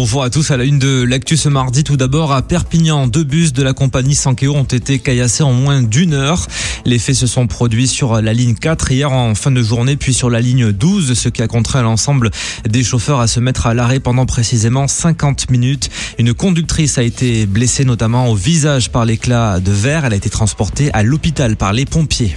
bonjour 0.00 0.22
à 0.22 0.30
tous. 0.30 0.50
À 0.50 0.56
la 0.56 0.64
une 0.64 0.78
de 0.78 1.02
l'actu 1.02 1.36
ce 1.36 1.50
mardi, 1.50 1.84
tout 1.84 1.98
d'abord 1.98 2.32
à 2.32 2.40
Perpignan, 2.40 3.06
deux 3.06 3.22
bus 3.22 3.52
de 3.52 3.62
la 3.62 3.74
compagnie 3.74 4.14
Sankeo 4.14 4.54
ont 4.54 4.64
été 4.64 4.98
caillassés 4.98 5.42
en 5.42 5.52
moins 5.52 5.82
d'une 5.82 6.14
heure. 6.14 6.46
Les 6.86 6.98
faits 6.98 7.16
se 7.16 7.26
sont 7.26 7.46
produits 7.46 7.86
sur 7.86 8.22
la 8.22 8.32
ligne 8.32 8.54
4 8.54 8.92
hier 8.92 9.12
en 9.12 9.34
fin 9.34 9.50
de 9.50 9.62
journée, 9.62 9.96
puis 9.96 10.14
sur 10.14 10.30
la 10.30 10.40
ligne 10.40 10.72
12, 10.72 11.12
ce 11.12 11.28
qui 11.28 11.42
a 11.42 11.48
contraint 11.48 11.82
l'ensemble 11.82 12.30
des 12.66 12.82
chauffeurs 12.82 13.20
à 13.20 13.26
se 13.26 13.40
mettre 13.40 13.66
à 13.66 13.74
l'arrêt 13.74 14.00
pendant 14.00 14.24
précisément 14.24 14.88
50 14.88 15.50
minutes. 15.50 15.90
Une 16.18 16.32
conductrice 16.32 16.96
a 16.96 17.02
été 17.02 17.44
blessée 17.44 17.84
notamment 17.84 18.28
au 18.28 18.34
visage 18.34 18.88
par 18.88 19.04
l'éclat 19.04 19.60
de 19.60 19.70
verre. 19.70 20.06
Elle 20.06 20.14
a 20.14 20.16
été 20.16 20.30
transportée 20.30 20.90
à 20.94 21.02
l'hôpital 21.02 21.56
par 21.56 21.74
les 21.74 21.84
pompiers. 21.84 22.34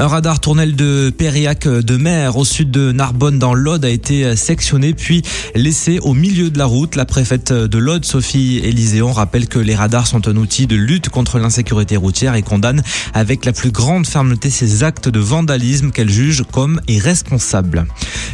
Un 0.00 0.06
radar 0.06 0.38
tournel 0.38 0.76
de 0.76 1.10
Périac 1.10 1.66
de 1.66 1.96
mer 1.96 2.36
au 2.36 2.44
sud 2.44 2.70
de 2.70 2.92
Narbonne 2.92 3.40
dans 3.40 3.52
l'Aude 3.52 3.84
a 3.84 3.88
été 3.88 4.36
sectionné 4.36 4.94
puis 4.94 5.22
laissé 5.56 5.98
au 5.98 6.14
milieu 6.14 6.50
de 6.50 6.58
la 6.58 6.66
route. 6.66 6.94
La 6.94 7.04
préfète 7.04 7.52
de 7.52 7.78
l'Aude, 7.78 8.04
Sophie 8.04 8.60
Élyséon, 8.62 9.12
rappelle 9.12 9.48
que 9.48 9.58
les 9.58 9.74
radars 9.74 10.06
sont 10.06 10.28
un 10.28 10.36
outil 10.36 10.68
de 10.68 10.76
lutte 10.76 11.08
contre 11.08 11.40
l'insécurité 11.40 11.96
routière 11.96 12.36
et 12.36 12.42
condamne 12.42 12.84
avec 13.12 13.44
la 13.44 13.52
plus 13.52 13.72
grande 13.72 14.06
fermeté 14.06 14.50
ces 14.50 14.84
actes 14.84 15.08
de 15.08 15.18
vandalisme 15.18 15.90
qu'elle 15.90 16.10
juge 16.10 16.44
comme 16.52 16.80
irresponsables. 16.86 17.84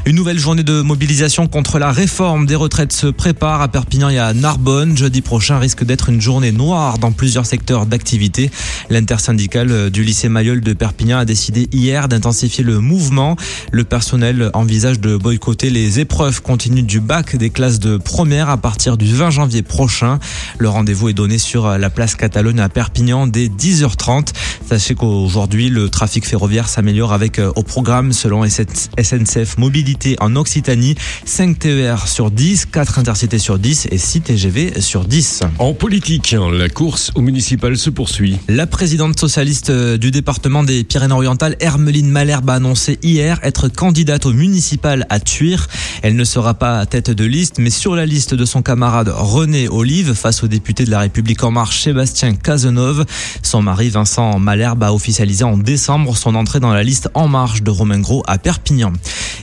Une 0.05 0.17
nouvelle 0.17 0.39
journée 0.39 0.65
de 0.65 0.83
mobilisation 0.83 1.47
contre 1.47 1.79
la 1.79 1.93
réforme 1.93 2.45
des 2.45 2.57
retraites 2.57 2.93
se 2.93 3.07
prépare 3.07 3.63
à 3.63 3.69
Perpignan 3.69 4.11
et 4.11 4.19
à 4.19 4.35
Narbonne. 4.35 4.99
Jeudi 4.99 5.23
prochain 5.23 5.59
risque 5.59 5.83
d'être 5.83 6.11
une 6.11 6.21
journée 6.21 6.53
noire 6.53 6.99
dans 6.99 7.13
plusieurs 7.13 7.47
secteurs 7.47 7.87
d'activité. 7.87 8.51
L'intersyndicale 8.91 9.89
du 9.89 10.05
lycée 10.05 10.29
Mayol 10.29 10.61
de 10.61 10.75
Perpignan 10.75 11.17
a 11.21 11.25
décidé 11.25 11.54
hier 11.73 12.09
d'intensifier 12.09 12.65
le 12.65 12.81
mouvement. 12.81 13.37
Le 13.73 13.85
personnel 13.85 14.51
envisage 14.55 15.01
de 15.01 15.17
boycotter 15.17 15.71
les 15.71 16.01
épreuves 16.01 16.43
continues 16.43 16.83
du 16.83 17.01
bac 17.01 17.37
des 17.37 17.51
classes 17.51 17.81
de 17.81 17.97
première 17.97 18.49
à 18.49 18.57
partir 18.57 18.97
du 18.97 19.13
20 19.15 19.31
janvier 19.31 19.63
prochain. 19.63 20.19
Le 20.59 20.69
rendez-vous 20.69 21.09
est 21.09 21.15
donné 21.15 21.39
sur 21.39 21.79
la 21.79 21.91
place 21.91 22.15
Catalogne 22.15 22.61
à 22.61 22.69
Perpignan 22.69 23.27
dès 23.27 23.49
10h30. 23.49 24.29
Sachez 24.69 24.95
qu'aujourd'hui, 24.95 25.69
le 25.69 25.89
trafic 25.89 26.27
ferroviaire 26.27 26.69
s'améliore 26.69 27.13
avec 27.13 27.39
euh, 27.39 27.53
au 27.57 27.63
programme, 27.63 28.13
selon 28.13 28.45
SNCF 28.49 29.59
Mobilité 29.59 30.17
en 30.21 30.37
Occitanie, 30.37 30.95
5 31.25 31.59
TER 31.59 32.09
sur 32.09 32.31
10, 32.31 32.67
4 32.67 32.99
intercités 32.99 33.39
sur 33.39 33.59
10 33.59 33.89
et 33.91 33.99
6 33.99 34.21
TGV 34.23 34.81
sur 34.81 35.05
10. 35.05 35.41
En 35.59 35.75
politique, 35.75 36.35
la 36.53 36.69
course 36.69 37.13
au 37.15 37.21
municipal 37.21 37.77
se 37.77 37.91
poursuit. 37.91 38.39
La 38.49 38.67
présidente 38.67 39.19
socialiste 39.19 39.71
euh, 39.71 39.99
du 39.99 40.11
département 40.11 40.63
des 40.63 40.83
Pyrénées-Orientales, 40.85 41.44
Hermeline 41.61 42.11
Malherbe, 42.11 42.51
a 42.51 42.55
annoncé 42.55 42.99
hier 43.03 43.39
être 43.43 43.69
candidate 43.69 44.27
au 44.27 44.33
municipal 44.33 45.07
à 45.11 45.21
Tuire. 45.21 45.69
Elle 46.03 46.17
ne 46.17 46.25
sera 46.25 46.55
pas 46.55 46.85
tête 46.87 47.11
de 47.11 47.25
liste, 47.25 47.59
mais 47.59 47.71
sur 47.71 47.95
la 47.95 48.07
liste 48.07 48.35
de 48.35 48.45
son 48.45 48.63
camarade 48.63 49.13
René 49.15 49.69
Olive, 49.69 50.15
face 50.15 50.43
au 50.43 50.49
député 50.49 50.85
de 50.85 50.91
la 50.91 51.01
République 51.01 51.43
en 51.45 51.51
marche 51.51 51.83
Sébastien 51.83 52.35
Cazeneuve. 52.35 53.05
Son 53.43 53.63
mari 53.63 53.91
Vincent 53.91 54.39
Malherbe 54.39 54.83
a 54.83 54.93
officialisé 54.93 55.45
en 55.45 55.57
décembre 55.57 56.17
son 56.17 56.35
entrée 56.35 56.61
dans 56.61 56.73
la 56.73 56.83
liste 56.83 57.09
En 57.15 57.29
Marche 57.29 57.63
de 57.63 57.71
Romain 57.71 58.01
Gros 58.01 58.23
à 58.27 58.39
Perpignan. 58.39 58.93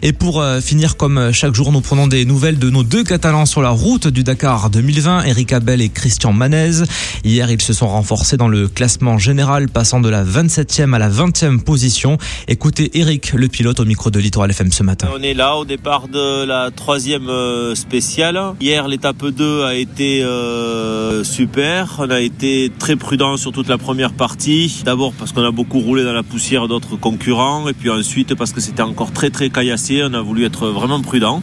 Et 0.04 0.14
pour 0.14 0.42
euh, 0.42 0.62
finir, 0.62 0.98
comme 0.98 1.32
chaque 1.32 1.54
jour, 1.54 1.72
nous 1.72 1.82
prenons 1.82 2.08
des 2.08 2.26
nouvelles 2.26 2.58
de 2.58 2.72
nos 2.72 2.84
deux 2.84 3.04
Catalans 3.04 3.46
sur 3.46 3.62
la 3.62 3.70
route 3.70 4.08
du 4.08 4.24
Dakar 4.24 4.72
2020, 4.72 5.26
Eric 5.26 5.54
Abel 5.54 5.80
et 5.80 5.90
Christian 5.90 6.34
Manez. 6.34 6.84
Hier, 7.24 7.52
ils 7.52 7.62
se 7.62 7.74
sont 7.74 7.88
renforcés 7.88 8.36
dans 8.36 8.48
le 8.48 8.68
classement 8.68 9.20
général, 9.20 9.70
passant 9.70 10.00
de 10.00 10.10
la 10.10 10.24
27e 10.24 10.94
à 10.94 11.00
la 11.00 11.10
20e 11.10 11.60
position. 11.60 12.18
Écoutez 12.48 12.98
Eric, 12.98 13.34
le 13.34 13.48
pilote, 13.48 13.80
au 13.80 13.86
micro 13.86 14.10
de 14.10 14.20
Littoral 14.20 14.50
FM 14.50 14.72
ce 14.72 14.82
matin. 14.82 15.08
On 15.14 15.22
est 15.22 15.36
là 15.36 15.56
au 15.56 15.66
départ 15.66 16.08
de 16.08 16.46
la 16.46 16.72
troisième 16.72 17.30
euh, 17.30 17.76
spéciale. 17.76 18.40
Hier, 18.60 18.88
l'étape 18.88 19.24
2 19.24 19.64
a 19.64 19.76
été 19.76 20.24
euh, 20.24 21.24
super. 21.24 21.98
On 22.00 22.10
a 22.10 22.22
été 22.22 22.72
très 22.80 22.96
prudent 22.96 23.38
sur 23.38 23.52
toute 23.52 23.68
la 23.68 23.78
première 23.78 24.14
partie. 24.14 24.82
D'abord 24.84 25.14
parce 25.14 25.32
qu'on 25.32 25.44
a 25.44 25.52
beaucoup 25.52 25.80
roulé 25.80 26.04
dans 26.04 26.14
la 26.14 26.24
poussière 26.24 26.68
d'autres 26.68 26.96
concurrents 26.96 27.68
et 27.68 27.74
puis 27.74 27.90
ensuite 27.90 28.34
parce 28.34 28.52
que 28.52 28.62
c'était 28.62 28.82
encore 28.82 29.12
très 29.12 29.30
très 29.30 29.50
caillassé, 29.50 29.91
on 30.04 30.14
a 30.14 30.22
voulu 30.22 30.46
être 30.46 30.68
vraiment 30.68 31.02
prudent. 31.02 31.42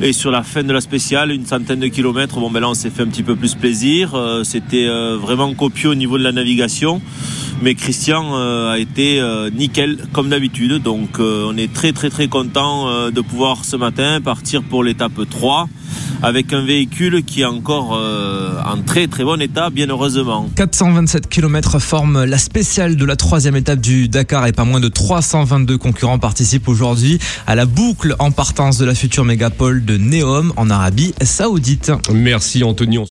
Et 0.00 0.12
sur 0.12 0.30
la 0.30 0.42
fin 0.42 0.62
de 0.62 0.72
la 0.72 0.80
spéciale, 0.80 1.30
une 1.30 1.44
centaine 1.44 1.80
de 1.80 1.88
kilomètres, 1.88 2.40
bon 2.40 2.50
ben 2.50 2.60
là 2.60 2.70
on 2.70 2.74
s'est 2.74 2.90
fait 2.90 3.02
un 3.02 3.08
petit 3.08 3.22
peu 3.22 3.36
plus 3.36 3.54
plaisir. 3.54 4.14
Euh, 4.14 4.44
c'était 4.44 4.86
euh, 4.86 5.16
vraiment 5.16 5.52
copieux 5.54 5.90
au 5.90 5.94
niveau 5.94 6.16
de 6.16 6.24
la 6.24 6.32
navigation. 6.32 7.02
Mais 7.62 7.74
Christian 7.74 8.34
euh, 8.34 8.72
a 8.72 8.78
été 8.78 9.20
nickel 9.52 9.98
comme 10.12 10.30
d'habitude. 10.30 10.82
Donc 10.82 11.18
on 11.18 11.56
est 11.56 11.72
très 11.72 11.92
très 11.92 12.08
très 12.08 12.28
content 12.28 13.10
de 13.10 13.20
pouvoir 13.20 13.64
ce 13.64 13.76
matin 13.76 14.20
partir 14.22 14.62
pour 14.62 14.82
l'étape 14.82 15.28
3 15.28 15.68
avec 16.22 16.52
un 16.52 16.64
véhicule 16.64 17.24
qui 17.24 17.42
est 17.42 17.44
encore 17.44 17.92
en 17.92 18.82
très 18.82 19.06
très 19.06 19.24
bon 19.24 19.40
état, 19.40 19.70
bien 19.70 19.86
heureusement. 19.88 20.48
427 20.56 21.28
km 21.28 21.78
forment 21.78 22.24
la 22.24 22.38
spéciale 22.38 22.96
de 22.96 23.04
la 23.04 23.16
troisième 23.16 23.56
étape 23.56 23.80
du 23.80 24.08
Dakar 24.08 24.46
et 24.46 24.52
pas 24.52 24.64
moins 24.64 24.80
de 24.80 24.88
322 24.88 25.78
concurrents 25.78 26.18
participent 26.18 26.68
aujourd'hui 26.68 27.18
à 27.46 27.54
la 27.54 27.66
boucle 27.66 28.14
en 28.18 28.30
partance 28.30 28.78
de 28.78 28.84
la 28.84 28.94
future 28.94 29.24
mégapole 29.24 29.84
de 29.84 29.96
Neom 29.96 30.52
en 30.56 30.70
Arabie 30.70 31.14
Saoudite. 31.22 31.92
Merci 32.12 32.62
Anthony. 32.64 33.00